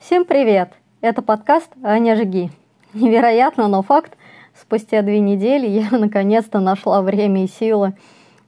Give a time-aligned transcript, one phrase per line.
[0.00, 0.72] Всем привет!
[1.00, 2.50] Это подкаст «Аня Жги».
[2.94, 4.16] Невероятно, но факт,
[4.60, 7.94] спустя две недели я наконец-то нашла время и силы,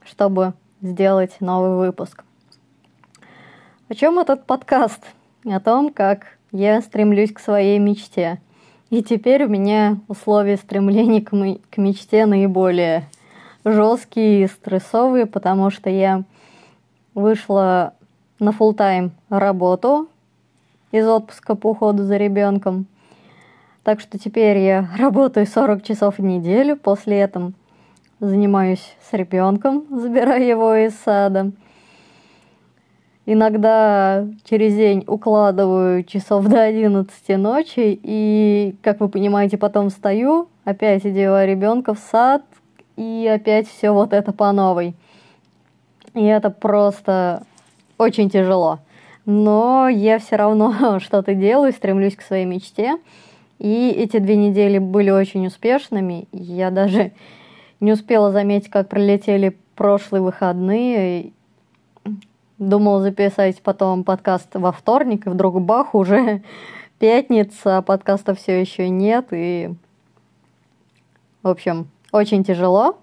[0.04, 2.24] чтобы сделать новый выпуск.
[3.88, 5.04] О чем этот подкаст?
[5.44, 8.40] О том, как я стремлюсь к своей мечте.
[8.90, 13.08] И теперь у меня условия стремления к, м- к мечте наиболее
[13.64, 16.24] жесткие стрессовые, потому что я
[17.14, 17.94] вышла
[18.38, 20.08] на full тайм работу
[20.92, 22.86] из отпуска по уходу за ребенком.
[23.82, 27.52] Так что теперь я работаю 40 часов в неделю, после этого
[28.20, 31.52] занимаюсь с ребенком, забираю его из сада.
[33.26, 41.06] Иногда через день укладываю часов до 11 ночи, и, как вы понимаете, потом встаю, опять
[41.06, 42.42] одеваю ребенка в сад,
[42.96, 44.94] и опять все вот это по новой.
[46.14, 47.42] И это просто
[47.98, 48.80] очень тяжело
[49.26, 52.98] но я все равно что-то делаю, стремлюсь к своей мечте.
[53.58, 56.26] И эти две недели были очень успешными.
[56.32, 57.12] Я даже
[57.80, 61.32] не успела заметить, как пролетели прошлые выходные.
[62.58, 66.42] Думала записать потом подкаст во вторник, и вдруг бах, уже
[66.98, 69.28] пятница, а подкаста все еще нет.
[69.30, 69.72] И,
[71.42, 72.96] в общем, очень тяжело,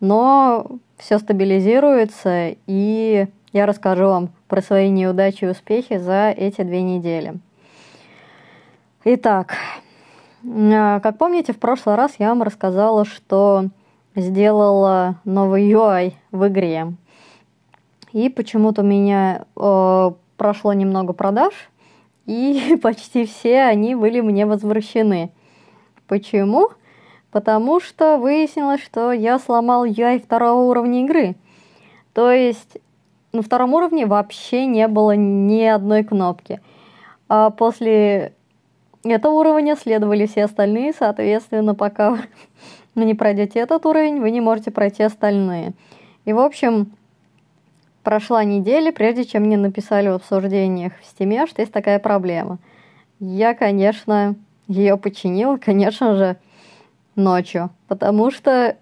[0.00, 6.80] но все стабилизируется, и я расскажу вам про свои неудачи и успехи за эти две
[6.80, 7.34] недели.
[9.04, 9.54] Итак,
[10.46, 13.66] а, как помните, в прошлый раз я вам рассказала, что
[14.16, 16.94] сделала новый UI в игре.
[18.14, 21.52] И почему-то у меня э, прошло немного продаж,
[22.24, 25.32] и почти все они были мне возвращены.
[26.06, 26.70] Почему?
[27.30, 31.36] Потому что выяснилось, что я сломал UI второго уровня игры.
[32.14, 32.78] То есть
[33.32, 36.60] на втором уровне вообще не было ни одной кнопки.
[37.28, 38.32] А после
[39.04, 42.24] этого уровня следовали все остальные, соответственно, пока вы
[43.04, 45.74] не пройдете этот уровень, вы не можете пройти остальные.
[46.24, 46.92] И, в общем,
[48.02, 52.58] прошла неделя, прежде чем мне написали в обсуждениях в стиме, что есть такая проблема.
[53.20, 54.34] Я, конечно,
[54.66, 56.36] ее починила, конечно же,
[57.18, 58.76] ночью, потому что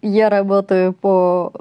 [0.00, 1.52] я работаю по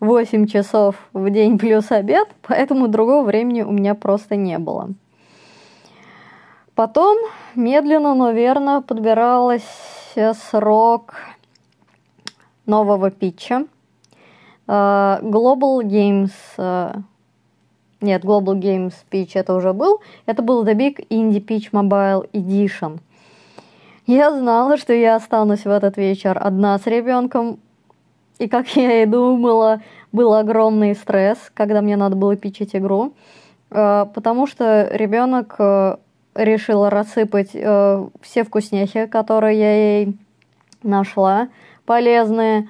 [0.00, 4.90] 8 часов в день плюс обед, поэтому другого времени у меня просто не было.
[6.74, 7.16] Потом
[7.54, 9.62] медленно, но верно подбиралась
[10.50, 11.14] срок
[12.66, 13.66] нового питча.
[14.66, 16.32] Uh, Global Games...
[16.56, 17.02] Uh,
[18.00, 20.00] нет, Global Games Pitch это уже был.
[20.26, 22.98] Это был The Big Indie Pitch Mobile Edition.
[24.06, 27.58] Я знала, что я останусь в этот вечер одна с ребенком,
[28.38, 29.80] и как я и думала,
[30.12, 33.14] был огромный стресс, когда мне надо было пичить игру,
[33.70, 35.96] э, потому что ребенок э,
[36.34, 40.18] решил рассыпать э, все вкусняхи, которые я ей
[40.82, 41.48] нашла,
[41.86, 42.68] полезные.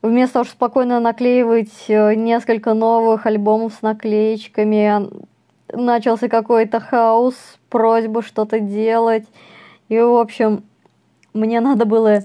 [0.00, 5.10] Вместо того, чтобы спокойно наклеивать несколько новых альбомов с наклеечками,
[5.72, 7.34] начался какой-то хаос,
[7.68, 9.26] просьба что-то делать.
[9.88, 10.64] И, в общем,
[11.32, 12.20] мне надо было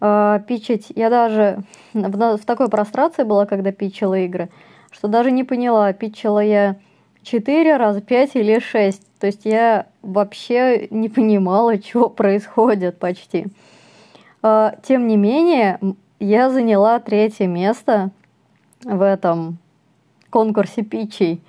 [0.00, 0.86] э, пичить.
[0.94, 1.62] Я даже
[1.92, 4.48] в, в такой прострации была, когда пичила игры,
[4.90, 6.76] что даже не поняла, пичила я
[7.22, 9.18] 4 раза, 5 или 6.
[9.18, 13.46] То есть я вообще не понимала, что происходит почти.
[14.42, 15.78] Э, тем не менее,
[16.18, 18.10] я заняла третье место
[18.84, 19.58] в этом
[20.30, 21.42] конкурсе пичей.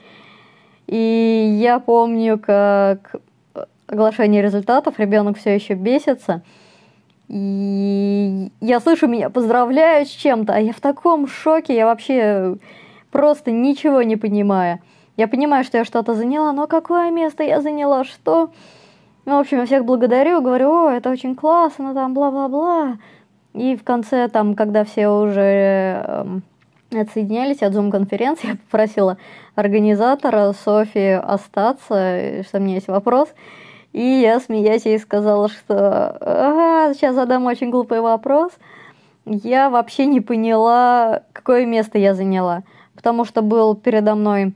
[0.88, 3.16] И я помню, как
[3.94, 6.42] оглашение результатов, ребенок все еще бесится–
[7.30, 12.58] и я слышу, меня поздравляют с чем-то, а я в таком шоке, я вообще
[13.12, 14.80] просто ничего не понимаю.
[15.16, 18.52] Я понимаю, что я что-то заняла, но какое место я заняла, что?
[19.26, 22.98] Ну, в общем, я всех благодарю, говорю, о, это очень классно, там, бла-бла-бла.
[23.54, 26.26] И в конце, там, когда все уже э,
[26.92, 29.18] отсоединялись от Zoom-конференции, я попросила
[29.56, 33.30] организатора Софи остаться, что у меня есть вопрос.
[33.94, 38.52] И я, смеясь, ей сказала, что ага, сейчас задам очень глупый вопрос.
[39.26, 42.64] Я вообще не поняла, какое место я заняла.
[42.96, 44.54] Потому что был передо мной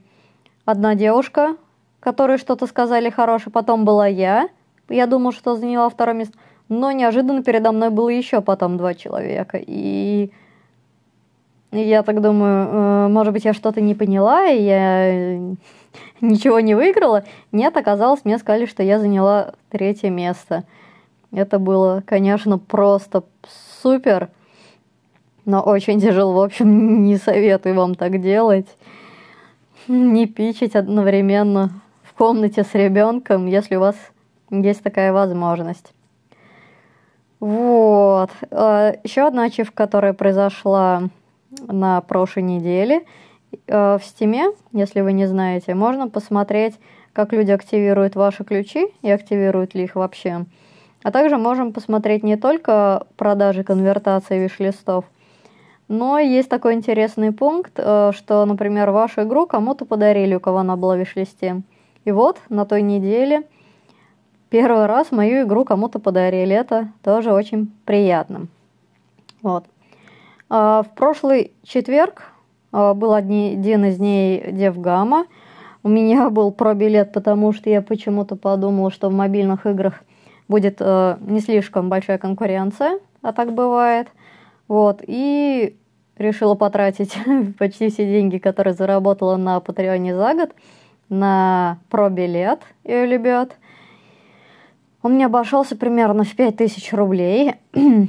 [0.64, 1.56] одна девушка,
[2.00, 4.48] которой что-то сказали хорошее, потом была я.
[4.88, 6.36] Я думала, что заняла второе место.
[6.68, 9.58] Но неожиданно передо мной было еще потом два человека.
[9.60, 10.30] И
[11.70, 15.38] я так думаю, э, может быть, я что-то не поняла, и я
[16.20, 17.24] ничего не выиграла.
[17.52, 20.64] Нет, оказалось, мне сказали, что я заняла третье место.
[21.32, 23.24] Это было, конечно, просто
[23.82, 24.30] супер.
[25.44, 26.34] но очень тяжело.
[26.34, 28.68] В общем, не советую вам так делать.
[29.86, 31.70] Не пичить одновременно
[32.02, 33.96] в комнате с ребенком, если у вас
[34.50, 35.92] есть такая возможность.
[37.40, 38.30] Вот.
[38.50, 41.04] А, Еще одна ачивка, которая произошла
[41.66, 43.04] на прошлой неделе.
[43.66, 46.78] Э, в Стиме, если вы не знаете, можно посмотреть,
[47.12, 50.46] как люди активируют ваши ключи и активируют ли их вообще.
[51.02, 55.04] А также можем посмотреть не только продажи конвертации виш-листов,
[55.86, 60.76] но есть такой интересный пункт, э, что, например, вашу игру кому-то подарили, у кого она
[60.76, 61.62] была в виш-листе.
[62.04, 63.42] И вот на той неделе–
[64.50, 66.54] первый раз мою игру кому-то подарили.
[66.54, 68.46] Это тоже очень приятно.
[69.42, 69.64] Вот.
[70.48, 72.32] А, в прошлый четверг
[72.72, 75.26] был один из дней Девгама.
[75.82, 80.02] У меня был пробилет, потому что я почему-то подумала, что в мобильных играх
[80.48, 84.08] будет э, не слишком большая конкуренция, а так бывает.
[84.66, 85.02] Вот.
[85.06, 85.76] И
[86.16, 87.16] решила потратить
[87.58, 90.50] почти все деньги, которые заработала на Патреоне за год,
[91.08, 93.56] на пробилет и ребят–
[95.02, 97.54] он мне обошелся примерно в 5000 рублей.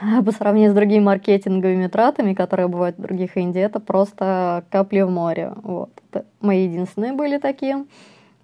[0.24, 5.10] По сравнению с другими маркетинговыми тратами, которые бывают в других Индии, это просто капли в
[5.10, 5.52] море.
[5.62, 5.90] Вот.
[6.10, 7.84] Это мои единственные были такие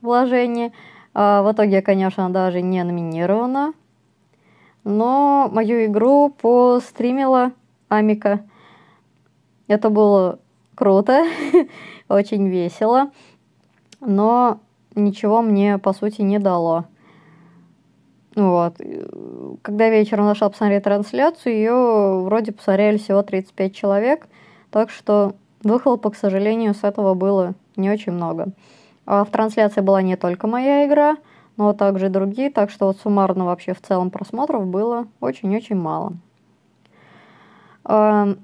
[0.01, 0.73] вложения.
[1.15, 3.75] А в итоге конечно, даже не номинирована.
[4.85, 7.53] Но мою игру постримила
[7.89, 8.41] Амика.
[9.69, 10.41] Это было
[10.75, 11.25] круто,
[12.09, 13.11] очень весело,
[14.01, 14.61] но
[14.95, 16.87] ничего мне, по сути, не дало.
[18.35, 18.81] Вот.
[19.63, 24.27] Когда вечером нашла посмотреть трансляцию, ее вроде посмотрели всего 35 человек,
[24.71, 28.49] так что выхлопа, к сожалению, с этого было не очень много.
[29.05, 31.17] А в трансляции была не только моя игра,
[31.57, 36.15] но также и другие, так что вот суммарно вообще в целом просмотров было очень-очень мало.
[37.85, 38.35] А,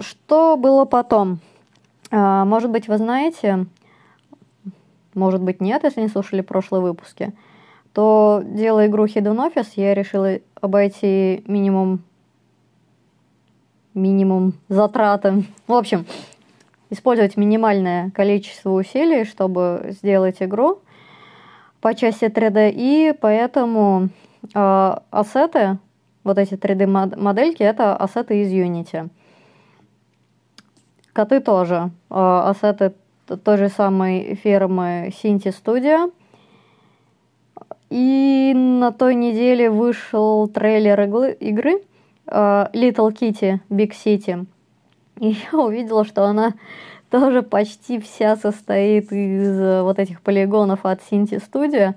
[0.00, 1.38] что было потом?
[2.10, 3.66] А, может быть, вы знаете,
[5.14, 7.32] может быть, нет, если не слушали прошлые выпуски–
[7.94, 12.02] то делая игру Hidden Office, я решила обойти минимум
[13.94, 15.44] минимум затраты.
[15.68, 16.04] В общем,
[16.90, 20.80] использовать минимальное количество усилий, чтобы сделать игру
[21.80, 24.08] по части 3D, и поэтому
[24.52, 25.78] э, ассеты,
[26.24, 29.08] вот эти 3D-модельки, это ассеты из Unity.
[31.12, 31.92] Коты тоже.
[32.10, 32.94] Э, ассеты
[33.44, 36.12] той же самой фирмы Cinti Studio–
[37.94, 41.00] и на той неделе вышел трейлер
[41.38, 41.80] игры
[42.26, 44.46] uh, Little Kitty Big City.
[45.20, 46.54] И я увидела, что она
[47.08, 51.94] тоже почти вся состоит из э, вот этих полигонов от Cinti Studio.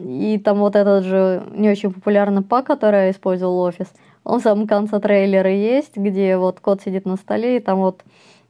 [0.00, 3.88] И там вот этот же не очень популярный пак, который я использовал офис,
[4.24, 8.02] он в самом конце трейлера есть, где вот кот сидит на столе, и там вот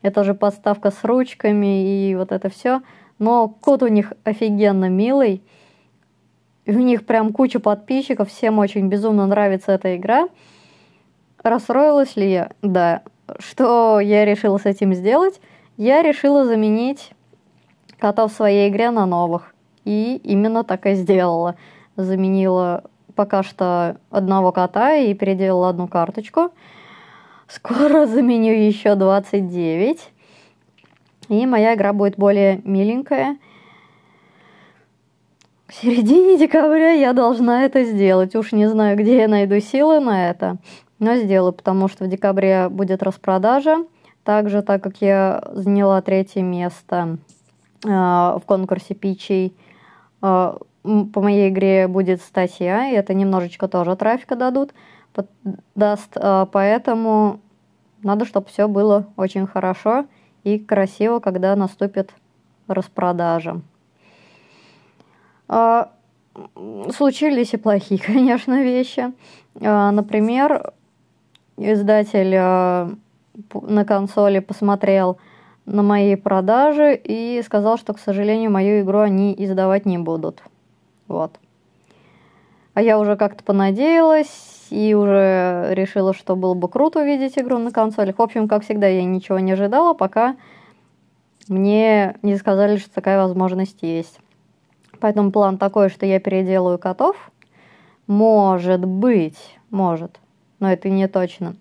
[0.02, 2.82] это же подставка с ручками и вот это все.
[3.18, 5.42] Но кот у них офигенно милый
[6.66, 10.28] у них прям куча подписчиков, всем очень безумно нравится эта игра.
[11.42, 12.50] Расстроилась ли я?
[12.62, 13.02] Да.
[13.38, 15.40] Что я решила с этим сделать?
[15.76, 17.10] Я решила заменить
[17.98, 19.54] кота в своей игре на новых.
[19.84, 21.56] И именно так и сделала.
[21.96, 22.84] Заменила
[23.16, 26.52] пока что одного кота и переделала одну карточку.
[27.48, 29.98] Скоро заменю еще 29.
[31.28, 33.36] И моя игра будет более миленькая–
[35.72, 38.36] к середине декабря я должна это сделать.
[38.36, 40.58] Уж не знаю, где я найду силы на это,
[40.98, 43.86] но сделаю, потому что в декабре будет распродажа.
[44.22, 47.16] Также, так как я заняла третье место
[47.84, 49.56] э, в конкурсе пичей,
[50.20, 54.74] э, по моей игре будет статья, и это немножечко тоже трафика дадут,
[55.74, 57.40] даст, э, поэтому
[58.02, 60.04] надо, чтобы все было очень хорошо
[60.44, 62.12] и красиво, когда наступит
[62.68, 63.62] распродажа.
[65.48, 65.92] А,
[66.94, 69.12] случились и плохие, конечно, вещи.
[69.60, 70.72] А, например,
[71.56, 72.90] издатель а,
[73.52, 75.18] на консоли посмотрел
[75.64, 80.42] на мои продажи и сказал, что, к сожалению, мою игру они издавать не будут.
[81.08, 81.38] Вот.
[82.74, 87.70] А я уже как-то понадеялась и уже решила, что было бы круто увидеть игру на
[87.70, 88.18] консолях.
[88.18, 90.36] В общем, как всегда, я ничего не ожидала, пока
[91.48, 94.18] мне не сказали, что такая возможность есть.
[95.02, 97.16] Поэтому план такой, что я переделаю котов.
[98.06, 99.36] Может быть,
[99.68, 100.20] может,
[100.60, 101.56] но это не точно.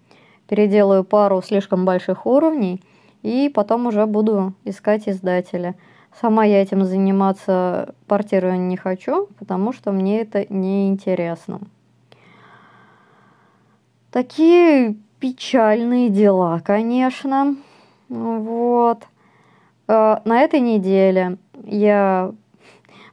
[0.47, 2.83] Переделаю пару слишком больших уровней
[3.23, 5.73] и потом уже буду искать издателя.
[6.21, 11.61] Сама я этим заниматься портированием не хочу, потому что мне это не интересно.
[14.11, 17.55] Такие печальные дела, конечно.
[18.07, 19.01] Вот.
[19.87, 22.33] Э, на этой неделе я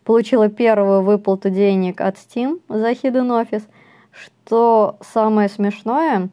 [0.09, 3.65] получила первую выплату денег от Steam за Hidden Office.
[4.11, 6.31] Что самое смешное,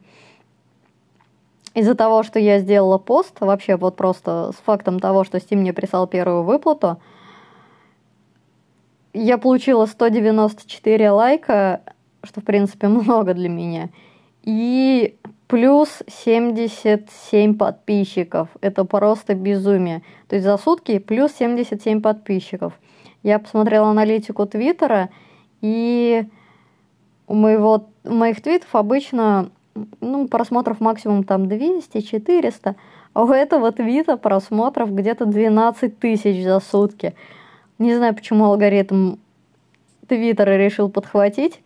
[1.74, 5.74] из-за того, что я сделала пост, вообще вот просто с фактом того, что Steam мне
[5.74, 7.02] прислал первую выплату,
[9.12, 11.82] я получила 194 лайка,
[12.22, 13.90] что, в принципе, много для меня.
[14.42, 15.15] И
[15.48, 18.48] плюс 77 подписчиков.
[18.60, 20.02] Это просто безумие.
[20.28, 22.72] То есть за сутки плюс 77 подписчиков.
[23.22, 25.10] Я посмотрела аналитику Твиттера,
[25.60, 26.26] и
[27.26, 29.50] у, моего, у моих твитов обычно
[30.00, 32.76] ну, просмотров максимум там 200-400,
[33.12, 37.14] а у этого твита просмотров где-то 12 тысяч за сутки.
[37.78, 39.16] Не знаю, почему алгоритм
[40.06, 41.60] Твиттера решил подхватить.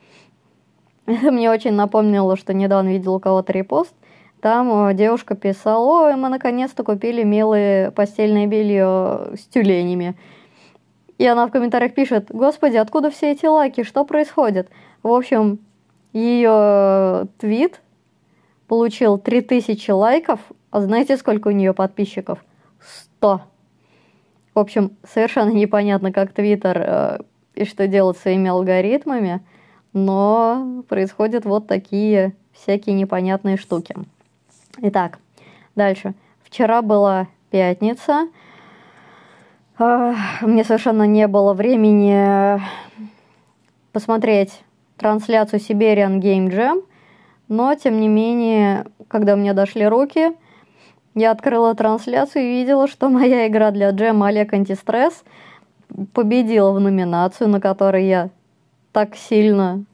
[1.10, 3.94] Это мне очень напомнило, что недавно видел у кого-то репост.
[4.40, 10.16] Там э, девушка писала, ой, мы наконец-то купили милые постельное белье с тюленями.
[11.18, 14.70] И она в комментариях пишет, господи, откуда все эти лайки, что происходит?
[15.02, 15.58] В общем,
[16.12, 17.80] ее твит
[18.68, 20.40] получил 3000 лайков,
[20.70, 22.42] а знаете, сколько у нее подписчиков?
[23.18, 23.42] 100.
[24.54, 27.18] В общем, совершенно непонятно, как Твиттер э,
[27.54, 29.44] и что делать своими алгоритмами–
[29.92, 33.94] но происходят вот такие всякие непонятные штуки.
[34.78, 35.18] Итак,
[35.74, 36.14] дальше.
[36.42, 38.28] Вчера была пятница.
[39.78, 42.60] Мне совершенно не было времени
[43.92, 44.62] посмотреть
[44.96, 46.84] трансляцию Siberian Game Jam,
[47.48, 50.36] но, тем не менее, когда меня дошли руки,
[51.14, 55.24] я открыла трансляцию и видела, что моя игра для джема Олег Антистресс
[56.12, 58.30] победила в номинацию, на которой я
[58.92, 59.84] так сильно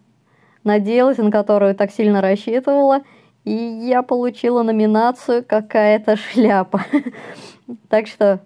[0.65, 3.03] надеялась, на которую так сильно рассчитывала,
[3.45, 6.83] и я получила номинацию «Какая-то шляпа».
[7.89, 8.41] Так что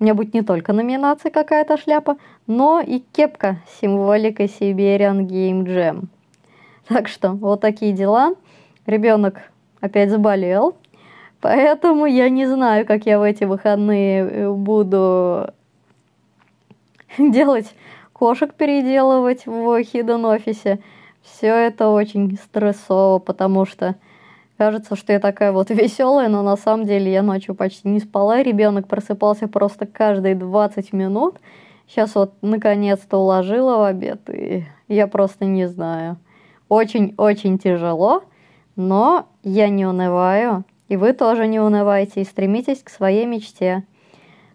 [0.00, 2.16] у меня будет не только номинация «Какая-то шляпа»,
[2.46, 6.04] но и кепка с символикой Siberian Game Jam.
[6.88, 8.34] Так что вот такие дела.
[8.86, 10.76] Ребенок опять заболел,
[11.42, 15.50] поэтому я не знаю, как я в эти выходные буду
[17.18, 17.74] делать
[18.18, 20.80] кошек переделывать в Hidden Office.
[21.22, 23.94] Все это очень стрессово, потому что
[24.56, 28.42] кажется, что я такая вот веселая, но на самом деле я ночью почти не спала,
[28.42, 31.36] ребенок просыпался просто каждые 20 минут.
[31.86, 36.18] Сейчас вот наконец-то уложила в обед, и я просто не знаю.
[36.68, 38.24] Очень-очень тяжело,
[38.76, 43.84] но я не унываю, и вы тоже не унывайте, и стремитесь к своей мечте.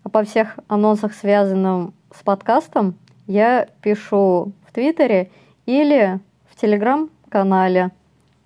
[0.04, 2.96] А по всех анонсах, связанных с подкастом,
[3.28, 5.32] я пишу в Твиттере
[5.66, 7.92] или в телеграм-канале,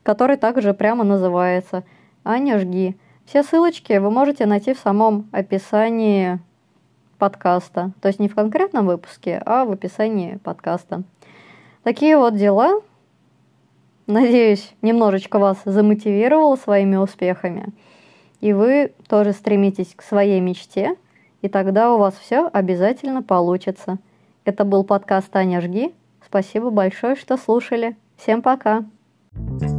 [0.04, 1.84] который также прямо называется
[2.24, 2.96] «Аня, жги».
[3.26, 6.40] Все ссылочки вы можете найти в самом описании
[7.18, 7.92] подкаста.
[8.02, 11.04] То есть не в конкретном выпуске, а в описании подкаста.
[11.84, 12.82] Такие вот дела.
[14.06, 17.74] Надеюсь, немножечко вас замотивировало своими успехами.
[18.40, 20.96] И вы тоже стремитесь к своей мечте,
[21.42, 23.98] и тогда у вас все обязательно получится.
[24.48, 25.94] Это был подкаст «Таня, жги».
[26.26, 27.98] Спасибо большое, что слушали.
[28.16, 28.86] Всем пока!
[29.36, 29.77] Thank you